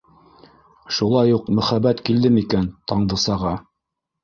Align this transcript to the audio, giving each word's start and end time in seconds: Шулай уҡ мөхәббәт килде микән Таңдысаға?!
Шулай 0.99 1.35
уҡ 1.35 1.51
мөхәббәт 1.59 2.03
килде 2.09 2.33
микән 2.41 2.73
Таңдысаға?! 2.95 3.55